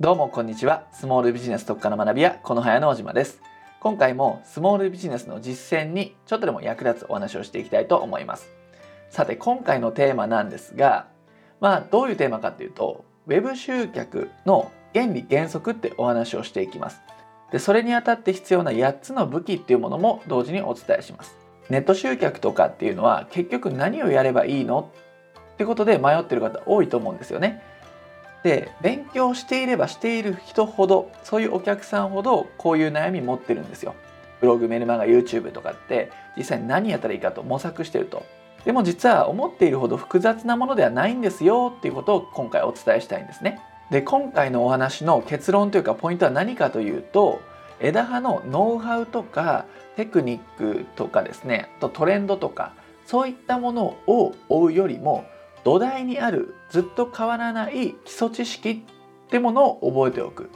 [0.00, 0.86] どうもこんにちは。
[0.92, 3.42] スモールビジネス特化の学び屋この早の島です。
[3.80, 8.48] 今回もスモールビジネスの実践にちょっとでも役立つお話をしていきたいと思います。
[9.10, 11.08] さて今回のテーマなんですが
[11.60, 17.02] まあどういうテーマかっていうと Web 集客の原理原則ってお話をしていきます。
[17.52, 21.36] でそれにあたって必要な8つの武器っていうものも同時にお伝えします。
[21.68, 24.90] ネット集客とかっていうのは結局何をやればいいの
[25.52, 27.62] ってことで迷ってる方多いと思うんですよね。
[28.42, 33.94] で勉強していればしている人ほどそういうお客さんほどこういう悩み持ってるんですよ。
[34.40, 38.24] ブログメルマガ YouTube とかって実際に何やったらいいかと模索してると。
[38.64, 43.60] でも実は思っているほど複雑なものではないんですよっていうことを今回お伝えしたいんですね。
[43.90, 47.40] で今回のお話の結論というかポイントは何かというと
[47.80, 52.72] 枝葉のノウハウとかテクニックとかですねとトレンドとか
[53.06, 55.24] そういったものを追うよりも
[55.64, 58.70] 土台にあるずっと変わらない基礎知識
[59.26, 60.50] ってものを覚えておく。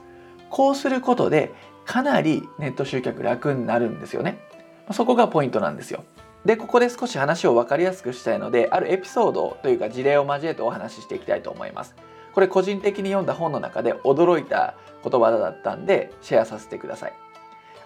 [0.50, 1.52] こうすることで
[1.84, 4.38] かなりネット集客楽になるんですよね。
[4.92, 6.04] そこがポイントなんですよ。
[6.44, 11.94] でここで少し話を分かりやすくしたいのであるエピソードというか事例を交えてお話ししていきたいと思います。
[12.34, 17.12] これ個人的に読んだ本の中で驚いた言葉だったんでシェアさせてください。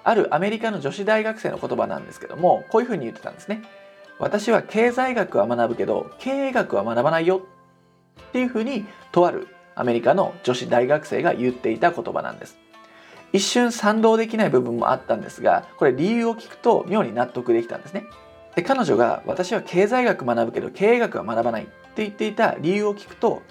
[0.04, 3.62] あるアメリカの女子大学生の言葉なんですけどもこういうふうに言ってたんですね。
[4.18, 7.42] 私は経済学は学ぶけど経営学は学ばないよ。
[8.28, 12.58] っていうふうにとあるアメリカの女子大学生が言っていた言葉なんです。
[13.32, 18.04] 一瞬賛同できない部分もあったんですがこれ理由を聞くと妙に納得できたんですね。
[18.56, 23.42] で彼女が私は経済学学ぶけど経営学は学ばないって言っていた理由を聞くと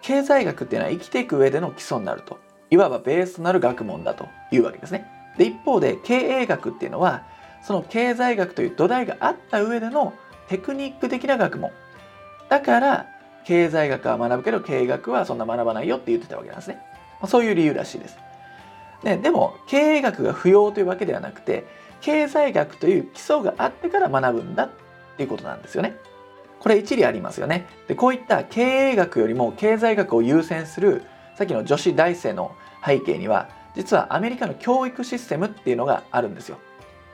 [0.00, 2.38] 経済学っていうのは生きていく上での基礎になると。
[2.70, 5.06] いわばベースとなる学問だというわけですね。
[5.36, 7.24] で一方で経営学っていうのは
[7.64, 10.12] その経済学という土台があった上での
[10.48, 11.70] テクニック的な学問。
[12.48, 13.06] だから
[13.44, 16.78] 経済学は学ぶけど経営学はそんな学ばないよって言ってたわけなんですね。
[17.26, 18.18] そういう理由らしいです、
[19.02, 21.64] ね、でも経営学が不要というわけではなくて
[22.02, 24.70] 経済学という基礎があってから学ぶんだっ
[25.16, 25.96] ていうことなんですよね。
[26.60, 27.66] これ一理ありますよね。
[27.88, 31.02] でこういった経営学よりも経済学を優先する
[31.36, 36.58] さっきの女子大生の背景には実はアメリカの教育システムっていうのがあるんですよ。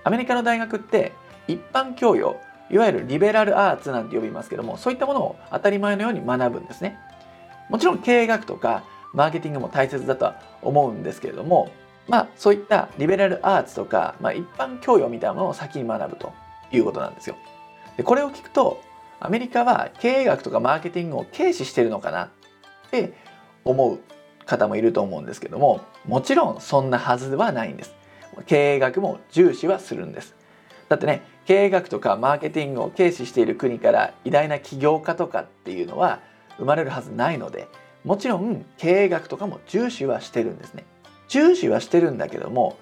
[0.04, 1.12] アメリカの大学って
[1.48, 2.40] 一般教養
[2.70, 6.98] いわゆるリベラルアーツなんて呼びますけどもそういったものを当たり前のように学ぶんですね。
[7.68, 11.70] もちろん経営学とかマーケティングも大切だとは思うんですけれども
[12.08, 16.32] まあそういったリベラルアーツとか、まあ、一般教養みたいなものを先に学ぶと
[16.72, 17.36] いうことなんですよ。
[17.96, 18.80] でこれを聞くと
[19.20, 22.28] アメリカは経営学とかマーケティングを軽視してるのかなっ
[22.90, 23.12] て
[23.64, 24.00] 思う
[24.46, 27.94] 方もいると思うんですけどももちろんそんなはずはないんです。
[28.46, 30.34] 経営学も重視はするんです。
[30.88, 36.20] だってね経営学とかマーケティングを軽視している国から偉大な起業家とかっていうのは
[36.58, 37.68] 生まれるはずないので
[38.04, 40.84] もちろん経営学とかも重視はしてるんですね。
[41.28, 42.76] 重視はしてるんだけども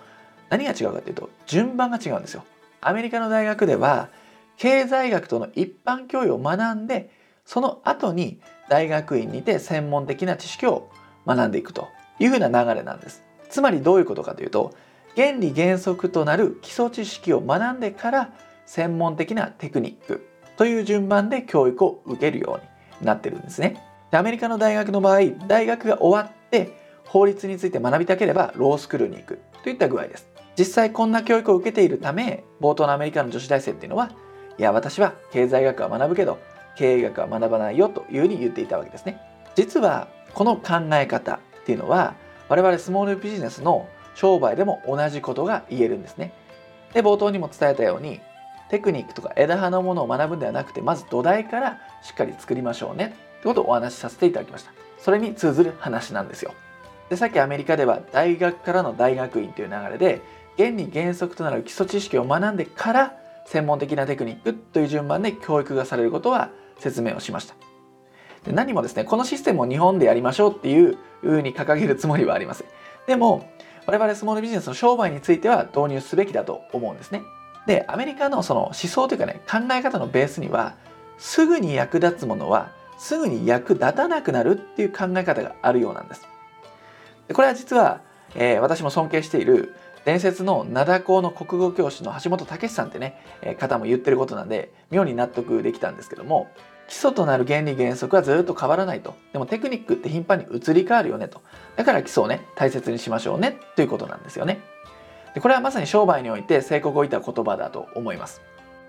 [0.49, 2.45] 何が違うかというと順番が違うんですよ。
[2.81, 4.09] アメリカの大学では
[4.57, 7.11] 経済学との一般教養を学んで
[7.45, 10.91] その後に大学院にて専門的な知識を
[11.27, 11.89] 学んでいくと
[12.19, 13.23] いうふうな流れなんです。
[13.49, 14.75] つまりどういうことかというと
[15.17, 18.33] 原理原則となる基礎知識を学んでから
[18.67, 20.27] 専門的なテクニック
[20.57, 23.83] という順番で教育を受けるようになってるんですね。
[24.11, 30.29] でアメリカの大学の場合大学が終わって法律について学びたければロースクールに行くといった具合です。
[30.57, 34.11] 実際こんな教育を受けているため冒頭のアメリカの女子大生っていうのは
[34.59, 36.39] いや私は経済学は学ぶけど
[36.77, 39.21] 経営学は学ばないよというふうに言っていたわけですね。
[39.55, 42.15] 実はこの考え方っていうのは
[42.49, 46.33] 我々スモールビジネスの商売でも同じことが言えるんですね。
[46.93, 48.21] で冒頭にも伝えたように
[48.69, 54.73] テクニックとか枝葉のものを学ぶんではなくてまず土台からしっかり作りましょうねってことをお話しさせていただきました。
[54.99, 56.53] それに通ずる話なんですよ。
[57.09, 60.21] でさっきアメリカでは大学からの大学院という流れで
[60.57, 63.15] 原理原則となる基礎知識を学んでから
[63.47, 67.55] 専門的なテクニックという順番で教育がされることは説明をしました。
[68.45, 72.67] で何もですねこのシステムを日本でやりましょうっていうふうに掲げるつもりはありません
[73.07, 73.49] でも
[73.89, 77.23] 我々スモールビジネスの商売については導入すべきだと思うんですね。
[77.67, 80.75] でアメリカのその思想というかね考え方のベースには
[81.17, 86.29] すぐに役立つものはすぐに役立たなくなるっていう考え方があるようなんです。
[87.29, 88.03] でこれは実は、
[88.35, 89.75] えー、私も尊敬している
[90.05, 96.49] 伝説の灘高の国語教師の橋本武さんってね、えー、方も言ってることなんで妙に納得できたんですけども
[96.89, 99.15] 基礎となる原理原則はずっと変わらないと。
[99.33, 101.43] でもテクニックって頻繁に移り変わるよねと。
[101.77, 104.61] だから基礎をね、大切にしましょうねということなんですよね。
[105.35, 108.41] でこれはまさに商売において成功を置いた言葉だと思います。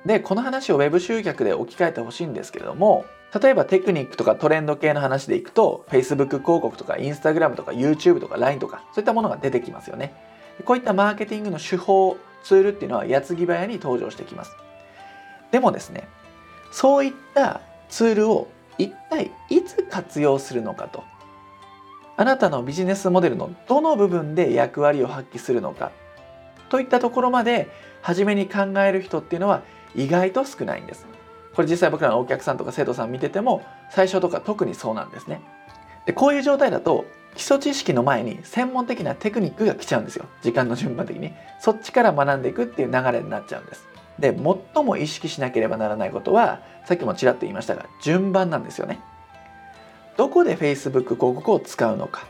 [0.06, 3.06] で、この話を Web 集客で置き換えてほしいんですけれども、
[3.38, 10.14] 例えばテクニックとかトレンド系の話でいくと Facebook 広告とか Instagram とか YouTube とか LINE とかそういったものが出てきますよね
[10.66, 14.56] こういったマーケティングの手法ツールっていうのは矢継ぎ早に登場してきます
[15.52, 16.08] でもですね
[16.72, 18.48] そういったツールを
[18.78, 21.04] 一体いつ活用するのかと。
[22.16, 25.92] あなたのビジネスモデルのどの部分で役割を発揮するのか。
[26.70, 27.70] といったところまで
[28.02, 29.64] 初めに考える人っていうのは
[29.96, 31.06] 意外と少ないんです。
[31.56, 35.42] これ実際僕らのお客さんとか生徒さん見てても最初とか特にそうなんですね。
[36.06, 40.26] でこういう状態だと基礎知識の前に専門的なテクニックが来ちゃうんですよ。
[40.42, 41.34] 時間の順番的に。
[41.60, 43.88] そっちから学んでいくっていう流れになっちゃうんです。
[44.20, 44.36] で
[44.74, 49.00] 最も意識しなければならないことはさっきもちらっと言いましたが順番なんですよね。
[50.18, 52.28] どこで Facebook 広告を使うのか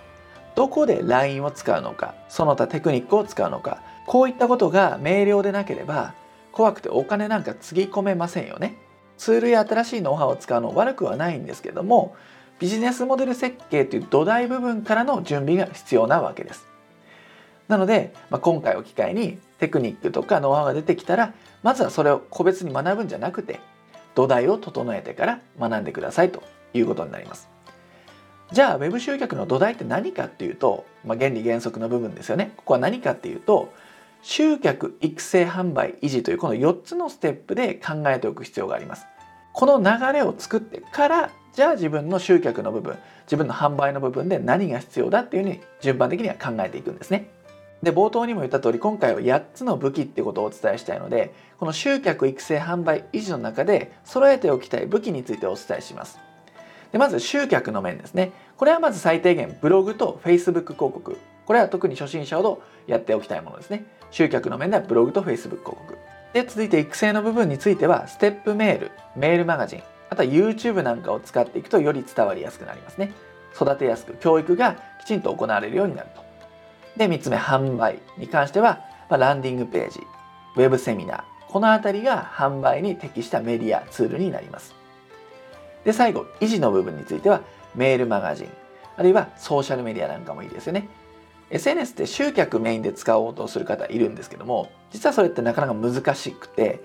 [0.55, 6.13] どこで LINE を使うのかその他テクニックを使うのかこういったことが明瞭でなければ
[6.51, 8.75] 怖くてお金なんかつぎ込めませんよね。
[9.17, 12.15] ツールや新しいノウハウを使うの悪くはないんですけども
[12.59, 16.67] ビジネスモデル設計という土台部分からの準備が必要なわけです。
[17.67, 21.33] なので、まあ、今回を機会にテクニックとかノウハウが出てきたら
[21.63, 23.59] まずはそれを個別に学ぶんじゃなくて
[24.15, 27.49] 土台を整えてから学んでくださいということになります。
[28.51, 32.53] じゃあ Web 集客の土台って何かっていうと、まあ、原理原則の部分ですよね。
[32.57, 33.71] ここは何かっていうと
[34.21, 39.05] 集客育成販売維持というこの4つのステップで考えておく必要があります。
[39.53, 47.29] この流れを作ってからじゃあ自分の集客の部分自分の販売の部分で何が必要だっていうふうに順番的には考えていくんですね。
[47.83, 56.19] で冒頭にも言った通り今回は8つの武器ってことをお伝えしたいのでこの集客育成販売維持の中で揃えておきたい武器についてお伝えします。
[56.91, 58.31] でまず集客の面ですね。
[58.57, 61.17] これはまず最低限ブログと Facebook 広告。
[61.45, 63.85] これは特に初心者ほどやっておきたいものですね。
[64.11, 65.97] 集客の面ではブログと Facebook 広告。
[66.33, 73.13] で続いて育成の部分についてはステップメールメールマガジンあとは YouTube なんかを使っていくとより伝わりやすくなりますね。
[73.55, 76.28] 育てやすく教育がきちんと行われるようになると。
[76.99, 80.01] で3つ目販売に関しては、まあ、ランディングページ
[80.57, 81.23] ウェブセミナー。
[81.47, 84.75] この辺りが販売に適したメディアツールになります。
[85.85, 87.41] で最後維持の部分については
[87.73, 88.49] メールマガジン
[88.97, 90.89] あるいはソーシャルメディアなんかもいいですよね。
[91.51, 96.81] SNS って集客メインで使おうとする方いるんですけども実はそれってなかなか難しくて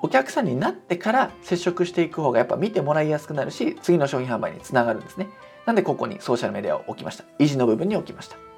[0.00, 5.28] お客さんになってから接触していく方がやっぱ見てもらいやすくなるし次の商品販売につながるんですね。
[5.66, 7.24] なんでここにソーシャルメディアを置きました。
[7.40, 8.49] 維持の部分に置きました。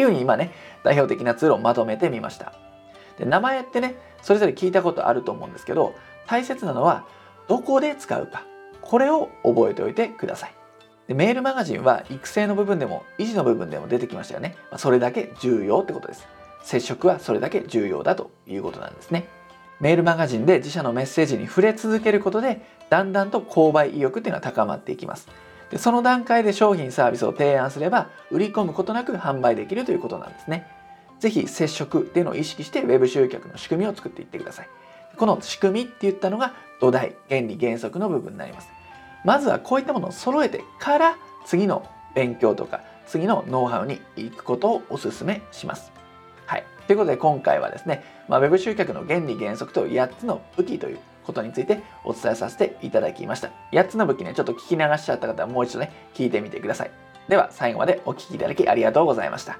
[0.00, 0.52] っていうふうに今ね
[0.82, 2.54] 代表的なツールをまとめてみました。
[3.18, 5.94] で名前ってねそれぞれ聞いたことあると思うんですけど
[6.26, 7.04] 大切なのは
[7.48, 8.44] どこで使うか
[8.80, 10.54] これを覚えておいてください。
[11.06, 14.56] でメールマガジンは育成の部分でも維持の部分でも出てきましたよね。
[14.78, 16.26] それだけ重要ってことです。
[16.62, 19.28] 接触はそれだけ重要だということなんですね。
[19.80, 25.28] メールマガジンで自社のメッセージに触れ続けることでだんだんと購買意欲っていうのは高まっていきます。
[25.70, 30.66] でその段階で商品サービスを提案すれば売り込むことなく販売できるということなんですね。
[31.20, 34.68] ぜひ接触っていうの意識して Web 集客の仕組みを作っていってください。
[35.16, 38.68] この仕組みって言ったのが土台原理原則の部分になります。
[39.24, 45.92] まずはこういったものを揃えてから次の勉強とか次のノウハウに行くことをお勧めします。
[46.46, 46.64] はい。
[46.86, 50.98] ということで今回はですね、まあ、Web 集客の原理原則と8つの武器という
[51.30, 53.50] ことについてお伝えさせていただきました。
[53.72, 56.90] 8つの武器ね、ちょっと聞き流しちゃった方はもう一度ね、聞いてみてください。
[57.28, 59.58] では最後までお聴きいただきありがとうございました。